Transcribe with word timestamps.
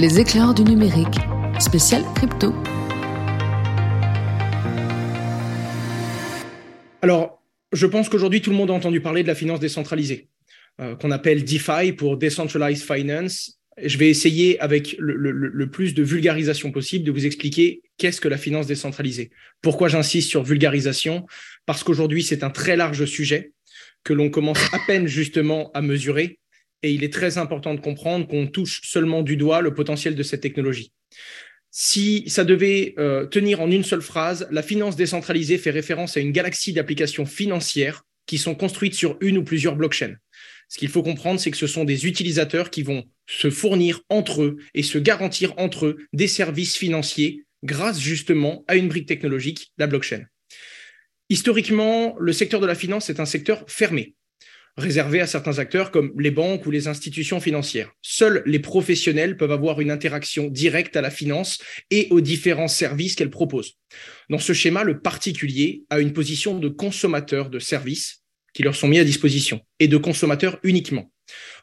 Les 0.00 0.20
éclairs 0.20 0.54
du 0.54 0.62
numérique, 0.62 1.18
spécial 1.58 2.04
crypto. 2.14 2.54
Alors, 7.02 7.42
je 7.72 7.84
pense 7.84 8.08
qu'aujourd'hui, 8.08 8.40
tout 8.40 8.50
le 8.50 8.56
monde 8.56 8.70
a 8.70 8.74
entendu 8.74 9.00
parler 9.00 9.24
de 9.24 9.26
la 9.26 9.34
finance 9.34 9.58
décentralisée, 9.58 10.28
euh, 10.80 10.94
qu'on 10.94 11.10
appelle 11.10 11.44
DeFi 11.44 11.94
pour 11.96 12.16
Decentralized 12.16 12.86
Finance. 12.86 13.58
Je 13.82 13.98
vais 13.98 14.08
essayer, 14.08 14.60
avec 14.60 14.94
le, 15.00 15.68
plus 15.68 15.94
de 15.94 16.04
vulgarisation 16.04 16.70
possible, 16.70 17.04
de 17.04 17.10
vous 17.10 17.26
expliquer 17.26 17.82
qu'est-ce 17.96 18.20
que 18.20 18.28
la 18.28 18.38
finance 18.38 18.68
décentralisée. 18.68 19.30
Pourquoi 19.62 19.88
j'insiste 19.88 20.30
sur 20.30 20.44
vulgarisation? 20.44 21.26
Parce 21.66 21.82
qu'aujourd'hui, 21.82 22.22
c'est 22.22 22.44
un 22.44 22.50
très 22.50 22.76
large 22.76 23.04
sujet 23.04 23.50
que 24.04 24.12
l'on 24.12 24.30
commence 24.30 24.62
à 24.72 24.78
peine 24.86 25.08
justement 25.08 25.72
à 25.74 25.82
mesurer. 25.82 26.38
Et 26.82 26.92
il 26.92 27.02
est 27.04 27.12
très 27.12 27.38
important 27.38 27.74
de 27.74 27.80
comprendre 27.80 28.26
qu'on 28.26 28.46
touche 28.46 28.80
seulement 28.84 29.22
du 29.22 29.36
doigt 29.36 29.60
le 29.60 29.74
potentiel 29.74 30.14
de 30.14 30.22
cette 30.22 30.40
technologie. 30.40 30.92
Si 31.70 32.24
ça 32.28 32.44
devait 32.44 32.94
euh, 32.98 33.26
tenir 33.26 33.60
en 33.60 33.70
une 33.70 33.84
seule 33.84 34.02
phrase, 34.02 34.48
la 34.50 34.62
finance 34.62 34.96
décentralisée 34.96 35.58
fait 35.58 35.70
référence 35.70 36.16
à 36.16 36.20
une 36.20 36.32
galaxie 36.32 36.72
d'applications 36.72 37.26
financières 37.26 38.04
qui 38.26 38.38
sont 38.38 38.54
construites 38.54 38.94
sur 38.94 39.16
une 39.20 39.38
ou 39.38 39.44
plusieurs 39.44 39.76
blockchains. 39.76 40.16
Ce 40.68 40.78
qu'il 40.78 40.88
faut 40.88 41.02
comprendre, 41.02 41.40
c'est 41.40 41.50
que 41.50 41.56
ce 41.56 41.66
sont 41.66 41.84
des 41.84 42.06
utilisateurs 42.06 42.70
qui 42.70 42.82
vont 42.82 43.04
se 43.26 43.50
fournir 43.50 44.00
entre 44.08 44.42
eux 44.42 44.58
et 44.74 44.82
se 44.82 44.98
garantir 44.98 45.54
entre 45.56 45.86
eux 45.86 45.98
des 46.12 46.28
services 46.28 46.76
financiers 46.76 47.44
grâce 47.64 48.00
justement 48.00 48.64
à 48.68 48.76
une 48.76 48.88
brique 48.88 49.06
technologique, 49.08 49.72
la 49.78 49.86
blockchain. 49.86 50.24
Historiquement, 51.30 52.16
le 52.18 52.32
secteur 52.32 52.60
de 52.60 52.66
la 52.66 52.74
finance 52.74 53.10
est 53.10 53.20
un 53.20 53.26
secteur 53.26 53.64
fermé 53.66 54.14
réservé 54.78 55.20
à 55.20 55.26
certains 55.26 55.58
acteurs 55.58 55.90
comme 55.90 56.12
les 56.18 56.30
banques 56.30 56.64
ou 56.64 56.70
les 56.70 56.88
institutions 56.88 57.40
financières. 57.40 57.92
Seuls 58.00 58.42
les 58.46 58.60
professionnels 58.60 59.36
peuvent 59.36 59.52
avoir 59.52 59.80
une 59.80 59.90
interaction 59.90 60.46
directe 60.48 60.96
à 60.96 61.00
la 61.00 61.10
finance 61.10 61.58
et 61.90 62.06
aux 62.10 62.20
différents 62.20 62.68
services 62.68 63.16
qu'elle 63.16 63.30
propose. 63.30 63.74
Dans 64.30 64.38
ce 64.38 64.52
schéma, 64.52 64.84
le 64.84 65.00
particulier 65.00 65.84
a 65.90 65.98
une 65.98 66.12
position 66.12 66.58
de 66.58 66.68
consommateur 66.68 67.50
de 67.50 67.58
services 67.58 68.22
qui 68.54 68.62
leur 68.62 68.76
sont 68.76 68.88
mis 68.88 68.98
à 68.98 69.04
disposition 69.04 69.60
et 69.80 69.88
de 69.88 69.96
consommateur 69.96 70.58
uniquement. 70.62 71.12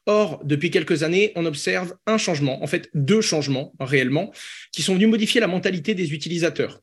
Or, 0.05 0.41
depuis 0.45 0.69
quelques 0.69 1.02
années, 1.03 1.31
on 1.35 1.45
observe 1.45 1.95
un 2.05 2.17
changement, 2.17 2.63
en 2.63 2.67
fait 2.67 2.89
deux 2.94 3.22
changements 3.22 3.73
réellement, 3.79 4.31
qui 4.72 4.83
sont 4.83 4.94
venus 4.94 5.09
modifier 5.09 5.41
la 5.41 5.47
mentalité 5.47 5.95
des 5.95 6.13
utilisateurs, 6.13 6.81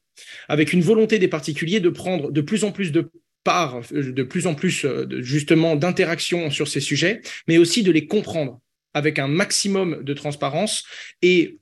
avec 0.49 0.73
une 0.73 0.83
volonté 0.83 1.19
des 1.19 1.29
particuliers 1.29 1.79
de 1.79 1.89
prendre 1.89 2.33
de 2.33 2.41
plus 2.41 2.65
en 2.65 2.73
plus 2.73 2.91
de 2.91 3.11
par 3.45 3.81
euh, 3.93 4.13
de 4.13 4.23
plus 4.23 4.47
en 4.47 4.55
plus 4.55 4.85
euh, 4.85 5.07
justement 5.21 5.77
d'interaction 5.77 6.51
sur 6.51 6.69
ces 6.69 6.81
sujets, 6.81 7.21
mais 7.49 7.59
aussi 7.59 7.83
de 7.83 7.93
les 7.93 8.07
comprendre 8.07 8.61
avec 8.95 9.19
un 9.19 9.29
maximum 9.29 10.03
de 10.03 10.15
transparence 10.15 10.85
et 11.23 11.59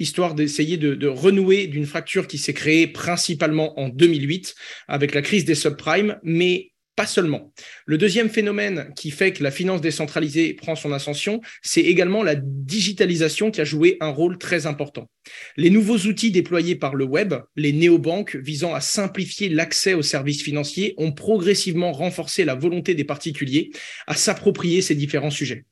histoire 0.00 0.34
d'essayer 0.34 0.76
de, 0.76 1.06
renouer 1.06 1.66
d'une 1.68 1.86
fracture 1.86 2.26
qui 2.26 2.36
s'est 2.36 2.52
créée 2.52 2.88
principalement 2.88 3.78
en 3.78 3.88
2008 3.88 4.54
avec 4.88 5.14
la 5.14 5.22
crise 5.22 5.44
des 5.44 5.54
subprimes, 5.54 6.18
mais 6.24 6.72
pas 6.96 7.06
seulement. 7.06 7.52
Le 7.86 7.98
deuxième 7.98 8.28
phénomène 8.28 8.92
qui 8.96 9.10
fait 9.10 9.32
que 9.32 9.42
la 9.42 9.50
finance 9.50 9.80
décentralisée 9.80 10.54
prend 10.54 10.76
son 10.76 10.92
ascension, 10.92 11.40
c'est 11.62 11.80
également 11.80 12.22
la 12.22 12.36
digitalisation 12.36 13.50
qui 13.50 13.60
a 13.60 13.64
joué 13.64 13.96
un 14.00 14.10
rôle 14.10 14.38
très 14.38 14.66
important. 14.66 15.10
Les 15.56 15.70
nouveaux 15.70 15.98
outils 15.98 16.30
déployés 16.30 16.76
par 16.76 16.94
le 16.94 17.04
web, 17.04 17.34
les 17.56 17.72
néobanques 17.72 18.36
visant 18.36 18.74
à 18.74 18.80
simplifier 18.80 19.48
l'accès 19.48 19.94
aux 19.94 20.02
services 20.02 20.42
financiers, 20.42 20.94
ont 20.96 21.12
progressivement 21.12 21.92
renforcé 21.92 22.44
la 22.44 22.54
volonté 22.54 22.94
des 22.94 23.04
particuliers 23.04 23.70
à 24.06 24.14
s'approprier 24.14 24.82
ces 24.82 24.94
différents 24.94 25.30
sujets. 25.30 25.64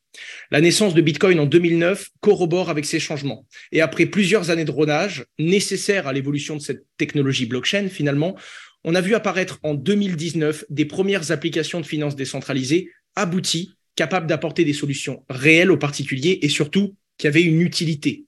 La 0.51 0.61
naissance 0.61 0.95
de 0.95 1.01
Bitcoin 1.01 1.41
en 1.41 1.47
2009 1.47 2.11
corrobore 2.21 2.71
avec 2.71 2.85
ces 2.85 3.01
changements. 3.01 3.47
Et 3.71 3.81
après 3.81 4.07
plusieurs 4.07 4.51
années 4.51 4.65
de 4.65 4.71
rodage 4.71 5.25
nécessaires 5.39 6.07
à 6.07 6.13
l'évolution 6.13 6.57
de 6.57 6.61
cette 6.61 6.85
technologie 6.99 7.47
blockchain, 7.47 7.89
finalement, 7.89 8.37
on 8.85 8.95
a 8.95 9.01
vu 9.01 9.15
apparaître 9.15 9.59
en 9.63 9.75
2019 9.75 10.65
des 10.69 10.85
premières 10.85 11.31
applications 11.31 11.81
de 11.81 11.87
finances 11.87 12.17
décentralisées 12.17 12.91
abouties, 13.15 13.75
capables 13.95 14.27
d'apporter 14.27 14.65
des 14.65 14.73
solutions 14.73 15.25
réelles 15.29 15.71
aux 15.71 15.79
particuliers 15.79 16.39
et 16.43 16.49
surtout 16.49 16.97
qui 17.19 17.27
avaient 17.27 17.43
une 17.43 17.61
utilité. 17.61 18.25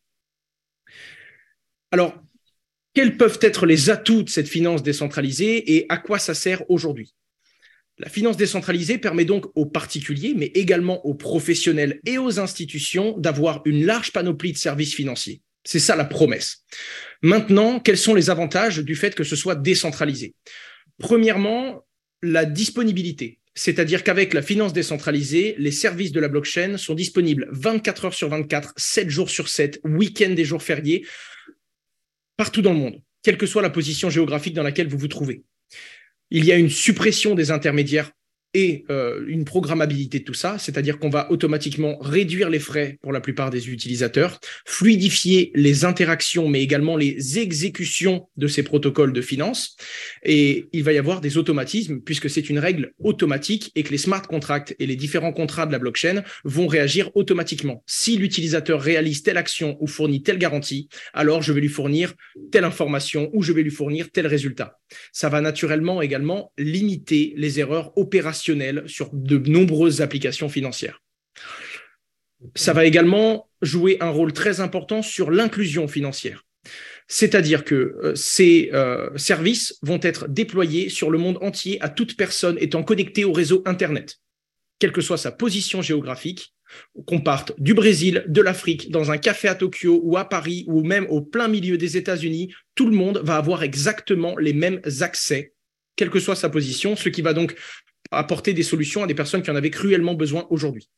Alors, 1.91 2.15
quels 2.95 3.17
peuvent 3.17 3.39
être 3.41 3.67
les 3.67 3.91
atouts 3.91 4.23
de 4.23 4.29
cette 4.29 4.49
finance 4.49 4.83
décentralisée 4.83 5.75
et 5.75 5.87
à 5.89 5.97
quoi 5.97 6.19
ça 6.19 6.35
sert 6.35 6.69
aujourd'hui? 6.71 7.15
La 7.99 8.09
finance 8.09 8.37
décentralisée 8.37 8.99
permet 8.99 9.25
donc 9.25 9.47
aux 9.55 9.67
particuliers, 9.67 10.35
mais 10.37 10.47
également 10.55 11.05
aux 11.07 11.15
professionnels 11.15 12.01
et 12.07 12.19
aux 12.19 12.41
institutions 12.41 13.17
d'avoir 13.19 13.63
une 13.67 13.87
large 13.87 14.13
panoplie 14.13 14.53
de 14.53 14.59
services 14.59 14.95
financiers. 14.95 15.43
C'est 15.65 15.79
ça 15.79 15.95
la 15.95 16.05
promesse. 16.05 16.65
Maintenant, 17.23 17.79
quels 17.79 17.97
sont 17.97 18.15
les 18.15 18.31
avantages 18.31 18.79
du 18.79 18.97
fait 18.97 19.15
que 19.15 19.25
ce 19.25 19.37
soit 19.37 19.55
décentralisé? 19.55 20.35
Premièrement, 20.99 21.87
la 22.23 22.45
disponibilité. 22.45 23.39
C'est-à-dire 23.55 24.03
qu'avec 24.03 24.35
la 24.35 24.43
finance 24.43 24.73
décentralisée, 24.73 25.55
les 25.59 25.71
services 25.71 26.11
de 26.11 26.19
la 26.19 26.29
blockchain 26.29 26.77
sont 26.77 26.95
disponibles 26.95 27.49
24 27.53 28.07
heures 28.07 28.15
sur 28.15 28.29
24, 28.29 28.75
7 28.77 29.09
jours 29.09 29.31
sur 29.31 29.49
7, 29.49 29.81
week-end 29.85 30.35
et 30.37 30.45
jours 30.45 30.63
fériés, 30.63 31.07
partout 32.37 32.63
dans 32.63 32.73
le 32.73 32.79
monde, 32.81 33.01
quelle 33.23 33.39
que 33.39 33.47
soit 33.47 33.63
la 33.63 33.71
position 33.71 34.11
géographique 34.11 34.55
dans 34.55 34.65
laquelle 34.65 34.89
vous 34.89 34.99
vous 34.99 35.09
trouvez. 35.09 35.45
Il 36.37 36.45
y 36.45 36.51
a 36.51 36.57
une 36.57 36.69
suppression 36.69 37.37
des 37.37 37.53
intermédiaires 37.53 38.11
et 38.55 38.85
euh, 38.89 39.25
une 39.27 39.45
programmabilité 39.45 40.21
de 40.21 40.25
tout 40.25 40.35
ça, 40.35 40.59
c'est-à-dire 40.59 40.99
qu'on 41.01 41.11
va 41.11 41.31
automatiquement 41.31 41.99
réduire 41.99 42.49
les 42.49 42.61
frais 42.61 42.99
pour 43.03 43.13
la 43.13 43.21
plupart 43.21 43.51
des 43.51 43.69
utilisateurs, 43.69 44.39
fluidifier 44.65 45.51
les 45.55 45.85
interactions, 45.85 46.49
mais 46.49 46.63
également 46.63 46.97
les 46.97 47.39
exécutions 47.39 48.29
de 48.37 48.47
ces 48.47 48.63
protocoles 48.63 49.13
de 49.13 49.21
finance. 49.21 49.77
Et 50.23 50.67
il 50.73 50.85
va 50.85 50.93
y 50.93 50.99
avoir 50.99 51.21
des 51.21 51.37
automatismes, 51.37 52.01
puisque 52.01 52.31
c'est 52.31 52.49
une 52.49 52.61
règle 52.61 52.93
automatique 53.03 53.73
et 53.75 53.83
que 53.83 53.91
les 53.91 53.99
smart 53.99 54.23
contracts 54.23 54.77
et 54.79 54.87
les 54.87 54.97
différents 54.97 55.33
contrats 55.33 55.67
de 55.67 55.73
la 55.73 55.81
blockchain 55.81 56.23
vont 56.45 56.69
réagir 56.69 57.11
automatiquement. 57.17 57.83
Si 57.87 58.17
l'utilisateur 58.17 58.81
réalise 58.81 59.25
telle 59.25 59.37
action 59.37 59.77
ou 59.81 59.89
fournit 59.89 60.23
telle 60.23 60.39
garantie, 60.39 60.89
alors 61.13 61.43
je 61.43 61.53
vais 61.53 61.61
lui 61.61 61.69
fournir 61.69 62.15
telle 62.53 62.65
information 62.65 63.31
ou 63.33 63.43
je 63.43 63.53
vais 63.53 63.63
lui 63.63 63.73
fournir 63.73 64.13
tel 64.13 64.29
résultat. 64.29 64.79
Ça 65.13 65.29
va 65.29 65.41
naturellement 65.41 66.03
également 66.03 66.53
limiter 66.57 67.35
les 67.37 67.59
erreurs 67.59 67.97
opérationnelles 67.99 68.44
sur 68.87 69.11
de 69.13 69.39
nombreuses 69.39 70.01
applications 70.01 70.49
financières. 70.49 71.01
Ça 72.55 72.73
va 72.73 72.85
également 72.85 73.49
jouer 73.63 73.97
un 74.01 74.11
rôle 74.11 74.33
très 74.33 74.61
important 74.61 75.03
sur 75.03 75.31
l'inclusion 75.31 75.89
financière. 75.89 76.45
C'est-à-dire 77.09 77.65
que 77.65 77.75
euh, 77.75 78.15
ces 78.15 78.71
euh, 78.73 79.17
services 79.17 79.79
vont 79.83 80.01
être 80.03 80.29
déployés 80.29 80.89
sur 80.89 81.11
le 81.11 81.19
monde 81.19 81.39
entier 81.43 81.81
à 81.83 81.89
toute 81.89 82.17
personne 82.17 82.57
étant 82.61 82.83
connectée 82.83 83.25
au 83.25 83.33
réseau 83.33 83.63
Internet, 83.67 84.21
quelle 84.79 84.93
que 84.93 85.03
soit 85.03 85.19
sa 85.19 85.31
position 85.31 85.83
géographique, 85.83 86.55
qu'on 87.07 87.21
parte 87.21 87.53
du 87.59 87.75
Brésil, 87.75 88.25
de 88.27 88.41
l'Afrique, 88.41 88.91
dans 88.91 89.11
un 89.11 89.19
café 89.19 89.49
à 89.49 89.55
Tokyo 89.55 90.01
ou 90.03 90.17
à 90.17 90.29
Paris 90.29 90.65
ou 90.67 90.83
même 90.83 91.07
au 91.09 91.21
plein 91.21 91.47
milieu 91.47 91.77
des 91.77 91.97
États-Unis, 91.97 92.53
tout 92.75 92.89
le 92.89 92.97
monde 92.97 93.21
va 93.23 93.37
avoir 93.37 93.63
exactement 93.63 94.37
les 94.39 94.55
mêmes 94.55 94.81
accès, 95.01 95.53
quelle 95.97 96.11
que 96.11 96.21
soit 96.21 96.37
sa 96.37 96.49
position, 96.49 96.97
ce 96.97 97.09
qui 97.09 97.23
va 97.23 97.33
donc 97.33 97.55
apporter 98.11 98.53
des 98.53 98.63
solutions 98.63 99.03
à 99.03 99.07
des 99.07 99.15
personnes 99.15 99.43
qui 99.43 99.51
en 99.51 99.57
avaient 99.57 99.71
cruellement 99.71 100.15
besoin 100.15 100.47
aujourd'hui. 100.51 100.89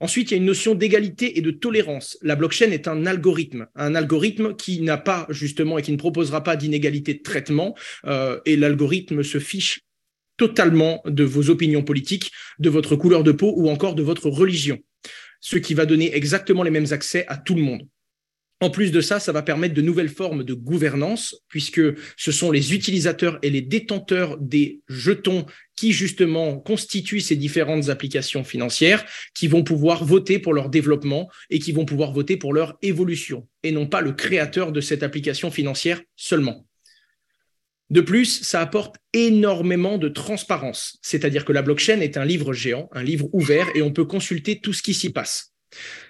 Ensuite, 0.00 0.30
il 0.30 0.34
y 0.34 0.36
a 0.36 0.38
une 0.38 0.46
notion 0.46 0.74
d'égalité 0.74 1.38
et 1.38 1.42
de 1.42 1.50
tolérance. 1.50 2.16
La 2.22 2.34
blockchain 2.34 2.70
est 2.70 2.88
un 2.88 3.04
algorithme, 3.04 3.66
un 3.74 3.94
algorithme 3.94 4.56
qui 4.56 4.80
n'a 4.80 4.96
pas 4.96 5.26
justement 5.28 5.76
et 5.76 5.82
qui 5.82 5.92
ne 5.92 5.98
proposera 5.98 6.42
pas 6.42 6.56
d'inégalité 6.56 7.12
de 7.12 7.22
traitement. 7.22 7.76
Euh, 8.06 8.40
et 8.46 8.56
l'algorithme 8.56 9.22
se 9.22 9.38
fiche 9.38 9.80
totalement 10.38 11.02
de 11.04 11.22
vos 11.22 11.50
opinions 11.50 11.82
politiques, 11.82 12.32
de 12.58 12.70
votre 12.70 12.96
couleur 12.96 13.22
de 13.22 13.32
peau 13.32 13.52
ou 13.56 13.68
encore 13.68 13.94
de 13.94 14.02
votre 14.02 14.30
religion, 14.30 14.78
ce 15.40 15.58
qui 15.58 15.74
va 15.74 15.84
donner 15.84 16.14
exactement 16.16 16.62
les 16.62 16.70
mêmes 16.70 16.92
accès 16.92 17.26
à 17.28 17.36
tout 17.36 17.54
le 17.54 17.60
monde. 17.60 17.82
En 18.62 18.68
plus 18.68 18.92
de 18.92 19.00
ça, 19.00 19.20
ça 19.20 19.32
va 19.32 19.40
permettre 19.40 19.72
de 19.72 19.80
nouvelles 19.80 20.10
formes 20.10 20.44
de 20.44 20.52
gouvernance, 20.52 21.34
puisque 21.48 21.80
ce 22.18 22.30
sont 22.30 22.50
les 22.50 22.74
utilisateurs 22.74 23.38
et 23.40 23.48
les 23.48 23.62
détenteurs 23.62 24.36
des 24.38 24.82
jetons 24.86 25.46
qui 25.76 25.92
justement 25.92 26.58
constituent 26.58 27.20
ces 27.20 27.36
différentes 27.36 27.88
applications 27.88 28.44
financières 28.44 29.06
qui 29.34 29.48
vont 29.48 29.64
pouvoir 29.64 30.04
voter 30.04 30.38
pour 30.38 30.52
leur 30.52 30.68
développement 30.68 31.30
et 31.48 31.58
qui 31.58 31.72
vont 31.72 31.86
pouvoir 31.86 32.12
voter 32.12 32.36
pour 32.36 32.52
leur 32.52 32.76
évolution, 32.82 33.48
et 33.62 33.72
non 33.72 33.86
pas 33.86 34.02
le 34.02 34.12
créateur 34.12 34.72
de 34.72 34.82
cette 34.82 35.02
application 35.02 35.50
financière 35.50 36.02
seulement. 36.14 36.66
De 37.88 38.02
plus, 38.02 38.42
ça 38.42 38.60
apporte 38.60 38.96
énormément 39.14 39.96
de 39.96 40.08
transparence, 40.10 40.98
c'est-à-dire 41.00 41.46
que 41.46 41.52
la 41.52 41.62
blockchain 41.62 42.00
est 42.00 42.18
un 42.18 42.26
livre 42.26 42.52
géant, 42.52 42.90
un 42.92 43.02
livre 43.02 43.30
ouvert, 43.32 43.66
et 43.74 43.80
on 43.80 43.90
peut 43.90 44.04
consulter 44.04 44.60
tout 44.60 44.74
ce 44.74 44.82
qui 44.82 44.92
s'y 44.92 45.10
passe. 45.10 45.49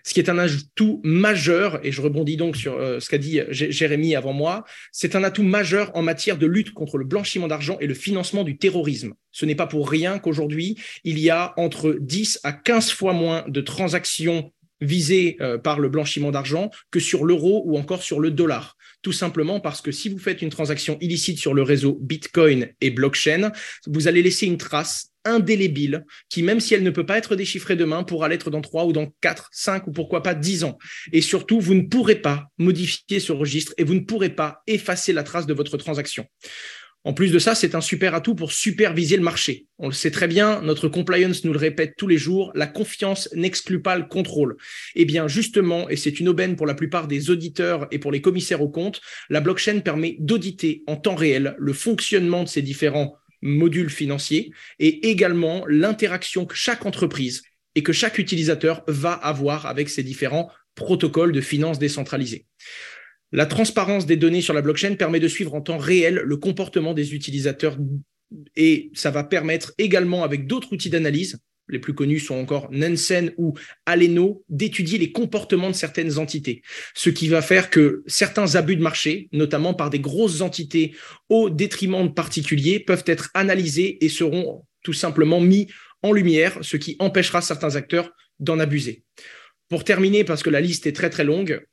Ce 0.02 0.14
qui 0.14 0.20
est 0.20 0.28
un 0.28 0.38
atout 0.38 1.00
majeur, 1.04 1.84
et 1.84 1.92
je 1.92 2.00
rebondis 2.00 2.36
donc 2.36 2.56
sur 2.56 2.74
euh, 2.74 3.00
ce 3.00 3.08
qu'a 3.08 3.18
dit 3.18 3.40
Jérémy 3.50 4.16
avant 4.16 4.32
moi, 4.32 4.64
c'est 4.92 5.16
un 5.16 5.24
atout 5.24 5.42
majeur 5.42 5.90
en 5.94 6.02
matière 6.02 6.38
de 6.38 6.46
lutte 6.46 6.72
contre 6.72 6.98
le 6.98 7.04
blanchiment 7.04 7.48
d'argent 7.48 7.76
et 7.80 7.86
le 7.86 7.94
financement 7.94 8.44
du 8.44 8.56
terrorisme. 8.56 9.14
Ce 9.30 9.44
n'est 9.44 9.54
pas 9.54 9.66
pour 9.66 9.88
rien 9.88 10.18
qu'aujourd'hui, 10.18 10.76
il 11.04 11.18
y 11.18 11.30
a 11.30 11.54
entre 11.56 11.96
10 12.00 12.40
à 12.42 12.52
15 12.52 12.90
fois 12.90 13.12
moins 13.12 13.44
de 13.48 13.60
transactions 13.60 14.52
visés 14.80 15.36
euh, 15.40 15.58
par 15.58 15.78
le 15.78 15.88
blanchiment 15.88 16.30
d'argent 16.30 16.70
que 16.90 17.00
sur 17.00 17.24
l'euro 17.24 17.62
ou 17.66 17.76
encore 17.76 18.02
sur 18.02 18.20
le 18.20 18.30
dollar. 18.30 18.76
Tout 19.02 19.12
simplement 19.12 19.60
parce 19.60 19.80
que 19.80 19.92
si 19.92 20.08
vous 20.08 20.18
faites 20.18 20.42
une 20.42 20.50
transaction 20.50 20.98
illicite 21.00 21.38
sur 21.38 21.54
le 21.54 21.62
réseau 21.62 21.98
Bitcoin 22.00 22.68
et 22.80 22.90
blockchain, 22.90 23.52
vous 23.86 24.08
allez 24.08 24.22
laisser 24.22 24.46
une 24.46 24.58
trace 24.58 25.09
indélébile 25.24 26.04
qui, 26.28 26.42
même 26.42 26.60
si 26.60 26.74
elle 26.74 26.82
ne 26.82 26.90
peut 26.90 27.06
pas 27.06 27.18
être 27.18 27.36
déchiffrée 27.36 27.76
demain, 27.76 28.04
pourra 28.04 28.28
l'être 28.28 28.50
dans 28.50 28.60
3 28.60 28.84
ou 28.86 28.92
dans 28.92 29.12
4, 29.20 29.48
5 29.52 29.86
ou 29.86 29.92
pourquoi 29.92 30.22
pas 30.22 30.34
10 30.34 30.64
ans. 30.64 30.78
Et 31.12 31.20
surtout, 31.20 31.60
vous 31.60 31.74
ne 31.74 31.82
pourrez 31.82 32.16
pas 32.16 32.46
modifier 32.58 33.20
ce 33.20 33.32
registre 33.32 33.74
et 33.78 33.84
vous 33.84 33.94
ne 33.94 34.00
pourrez 34.00 34.30
pas 34.30 34.62
effacer 34.66 35.12
la 35.12 35.22
trace 35.22 35.46
de 35.46 35.54
votre 35.54 35.76
transaction. 35.76 36.26
En 37.02 37.14
plus 37.14 37.32
de 37.32 37.38
ça, 37.38 37.54
c'est 37.54 37.74
un 37.74 37.80
super 37.80 38.14
atout 38.14 38.34
pour 38.34 38.52
superviser 38.52 39.16
le 39.16 39.22
marché. 39.22 39.66
On 39.78 39.86
le 39.86 39.94
sait 39.94 40.10
très 40.10 40.28
bien, 40.28 40.60
notre 40.60 40.86
compliance 40.86 41.44
nous 41.44 41.52
le 41.52 41.58
répète 41.58 41.94
tous 41.96 42.06
les 42.06 42.18
jours, 42.18 42.52
la 42.54 42.66
confiance 42.66 43.30
n'exclut 43.34 43.80
pas 43.80 43.96
le 43.96 44.04
contrôle. 44.04 44.58
Eh 44.96 45.06
bien, 45.06 45.26
justement, 45.26 45.88
et 45.88 45.96
c'est 45.96 46.20
une 46.20 46.28
aubaine 46.28 46.56
pour 46.56 46.66
la 46.66 46.74
plupart 46.74 47.08
des 47.08 47.30
auditeurs 47.30 47.88
et 47.90 47.98
pour 47.98 48.12
les 48.12 48.20
commissaires 48.20 48.60
aux 48.60 48.68
comptes, 48.68 49.00
la 49.30 49.40
blockchain 49.40 49.80
permet 49.80 50.16
d'auditer 50.18 50.82
en 50.86 50.96
temps 50.96 51.14
réel 51.14 51.54
le 51.58 51.72
fonctionnement 51.72 52.44
de 52.44 52.48
ces 52.48 52.60
différents 52.60 53.16
modules 53.42 53.90
financiers 53.90 54.52
et 54.78 55.10
également 55.10 55.64
l'interaction 55.66 56.46
que 56.46 56.54
chaque 56.54 56.86
entreprise 56.86 57.42
et 57.74 57.82
que 57.82 57.92
chaque 57.92 58.18
utilisateur 58.18 58.82
va 58.86 59.12
avoir 59.12 59.66
avec 59.66 59.88
ces 59.88 60.02
différents 60.02 60.50
protocoles 60.74 61.32
de 61.32 61.40
finances 61.40 61.78
décentralisées. 61.78 62.46
La 63.32 63.46
transparence 63.46 64.06
des 64.06 64.16
données 64.16 64.40
sur 64.40 64.54
la 64.54 64.62
blockchain 64.62 64.96
permet 64.96 65.20
de 65.20 65.28
suivre 65.28 65.54
en 65.54 65.60
temps 65.60 65.78
réel 65.78 66.22
le 66.24 66.36
comportement 66.36 66.94
des 66.94 67.14
utilisateurs 67.14 67.78
et 68.56 68.90
ça 68.94 69.10
va 69.10 69.24
permettre 69.24 69.72
également 69.78 70.24
avec 70.24 70.46
d'autres 70.46 70.72
outils 70.72 70.90
d'analyse, 70.90 71.38
les 71.70 71.78
plus 71.78 71.94
connus 71.94 72.20
sont 72.20 72.34
encore 72.34 72.68
Nansen 72.70 73.32
ou 73.36 73.54
Aleno, 73.86 74.44
d'étudier 74.48 74.98
les 74.98 75.12
comportements 75.12 75.70
de 75.70 75.74
certaines 75.74 76.18
entités, 76.18 76.62
ce 76.94 77.10
qui 77.10 77.28
va 77.28 77.42
faire 77.42 77.70
que 77.70 78.02
certains 78.06 78.54
abus 78.56 78.76
de 78.76 78.82
marché, 78.82 79.28
notamment 79.32 79.74
par 79.74 79.90
des 79.90 80.00
grosses 80.00 80.40
entités 80.40 80.94
au 81.28 81.50
détriment 81.50 82.08
de 82.08 82.12
particuliers, 82.12 82.80
peuvent 82.80 83.04
être 83.06 83.30
analysés 83.34 84.04
et 84.04 84.08
seront 84.08 84.64
tout 84.82 84.92
simplement 84.92 85.40
mis 85.40 85.68
en 86.02 86.12
lumière, 86.12 86.58
ce 86.62 86.76
qui 86.76 86.96
empêchera 86.98 87.42
certains 87.42 87.76
acteurs 87.76 88.10
d'en 88.38 88.58
abuser. 88.58 89.04
Pour 89.68 89.84
terminer, 89.84 90.24
parce 90.24 90.42
que 90.42 90.50
la 90.50 90.60
liste 90.60 90.86
est 90.86 90.92
très 90.92 91.10
très 91.10 91.24
longue, 91.24 91.64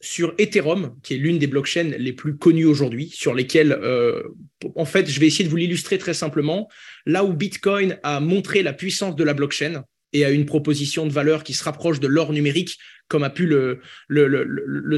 sur 0.00 0.34
Ethereum, 0.38 0.96
qui 1.02 1.14
est 1.14 1.18
l'une 1.18 1.38
des 1.38 1.46
blockchains 1.46 1.92
les 1.98 2.12
plus 2.12 2.36
connues 2.36 2.64
aujourd'hui, 2.64 3.10
sur 3.12 3.34
lesquelles, 3.34 3.72
euh, 3.72 4.22
en 4.74 4.86
fait, 4.86 5.08
je 5.08 5.20
vais 5.20 5.26
essayer 5.26 5.44
de 5.44 5.50
vous 5.50 5.56
l'illustrer 5.56 5.98
très 5.98 6.14
simplement. 6.14 6.68
Là 7.06 7.24
où 7.24 7.34
Bitcoin 7.34 7.98
a 8.02 8.20
montré 8.20 8.62
la 8.62 8.72
puissance 8.72 9.14
de 9.14 9.24
la 9.24 9.34
blockchain 9.34 9.84
et 10.12 10.24
a 10.24 10.30
une 10.30 10.46
proposition 10.46 11.06
de 11.06 11.12
valeur 11.12 11.44
qui 11.44 11.52
se 11.52 11.62
rapproche 11.62 12.00
de 12.00 12.06
l'or 12.06 12.32
numérique, 12.32 12.78
comme 13.08 13.22
a 13.22 13.30
pu 13.30 13.46
le, 13.46 13.80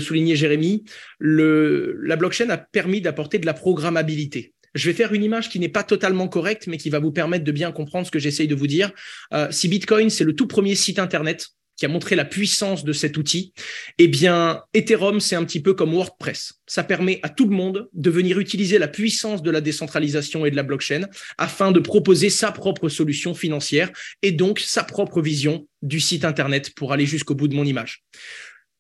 souligner 0.01 0.37
Jérémy, 0.37 0.85
la 1.21 2.17
blockchain 2.17 2.49
a 2.51 2.59
permis 2.59 3.01
d'apporter 3.01 3.39
de 3.39 3.47
la 3.47 3.55
programmabilité. 3.55 4.55
Je 4.75 4.89
vais 4.89 4.95
faire 4.95 5.13
une 5.13 5.23
image 5.23 5.51
qui 5.51 5.59
n'est 5.59 5.69
pas 5.69 5.83
totalement 5.83 6.29
correcte, 6.29 6.67
mais 6.67 6.79
qui 6.79 6.89
va 6.89 6.99
vous 6.99 7.13
permettre 7.13 7.45
de 7.45 7.53
bien 7.53 7.73
comprendre 7.73 8.07
ce 8.07 8.11
que 8.11 8.19
j'essaye 8.19 8.49
de 8.49 8.55
vous 8.55 8.67
dire. 8.67 8.91
Euh, 9.35 9.49
si 9.51 9.69
Bitcoin, 9.69 10.09
c'est 10.09 10.25
le 10.25 10.35
tout 10.35 10.47
premier 10.47 10.75
site 10.75 10.99
Internet 10.99 11.49
qui 11.83 11.87
a 11.87 11.89
montré 11.89 12.15
la 12.15 12.25
puissance 12.25 12.85
de 12.85 12.93
cet 12.93 13.17
outil, 13.17 13.53
eh 13.99 14.07
bien, 14.07 14.63
Ethereum, 14.73 15.19
c'est 15.19 15.35
un 15.35 15.45
petit 15.45 15.61
peu 15.61 15.75
comme 15.75 15.93
WordPress. 15.93 16.61
Ça 16.69 16.85
permet 16.85 17.19
à 17.25 17.29
tout 17.29 17.49
le 17.49 17.57
monde 17.57 17.89
de 17.93 18.09
venir 18.09 18.39
utiliser 18.39 18.79
la 18.79 18.87
puissance 18.87 19.43
de 19.43 19.51
la 19.51 19.61
décentralisation 19.61 20.47
et 20.47 20.53
de 20.53 20.55
la 20.55 20.63
blockchain 20.63 21.09
afin 21.39 21.73
de 21.73 21.81
proposer 21.81 22.31
sa 22.31 22.53
propre 22.53 22.89
solution 22.89 23.35
financière 23.35 23.91
et 24.23 24.31
donc 24.31 24.61
sa 24.61 24.85
propre 24.85 25.21
vision 25.21 25.67
du 25.83 25.99
site 25.99 26.25
Internet 26.25 26.73
pour 26.73 26.93
aller 26.93 27.05
jusqu'au 27.05 27.35
bout 27.35 27.49
de 27.49 27.57
mon 27.57 27.65
image. 27.65 28.05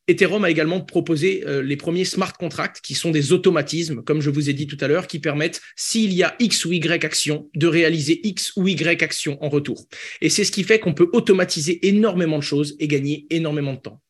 Ethereum 0.09 0.45
a 0.45 0.51
également 0.51 0.81
proposé 0.81 1.45
euh, 1.47 1.63
les 1.63 1.77
premiers 1.77 2.05
smart 2.05 2.33
contracts, 2.33 2.81
qui 2.83 2.95
sont 2.95 3.11
des 3.11 3.33
automatismes, 3.33 4.03
comme 4.03 4.21
je 4.21 4.31
vous 4.31 4.51
ai 4.51 4.53
dit 4.53 4.67
tout 4.67 4.79
à 4.81 4.89
l'heure, 4.89 5.07
qui 5.07 5.21
permettent, 5.21 5.61
s'il 5.77 6.13
y 6.13 6.23
a 6.23 6.35
X 6.41 6.65
ou 6.65 6.73
Y 6.73 7.05
action, 7.05 7.49
de 7.55 7.67
réaliser 7.67 8.27
X 8.27 8.53
ou 8.57 8.67
Y 8.67 9.03
action 9.03 9.39
en 9.43 9.49
retour. 9.49 9.87
Et 10.21 10.29
c'est 10.29 10.45
ce 10.45 10.53
qui 10.53 10.65
fait 10.65 10.81
qu'on 10.81 10.95
peut 10.95 11.09
automatiser 11.13 11.87
énormément 11.87 12.39
de 12.39 12.43
choses 12.43 12.77
et 12.81 12.89
gagner 12.89 13.27
énormément 13.31 13.75
de 13.75 13.81
temps. 13.81 14.01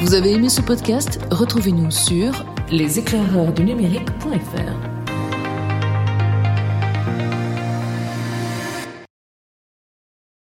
Vous 0.00 0.14
avez 0.14 0.30
aimé 0.30 0.48
ce 0.48 0.60
podcast? 0.60 1.18
Retrouvez-nous 1.30 1.90
sur 1.90 2.46
leséclaireursdunumérique.fr. 2.70 4.87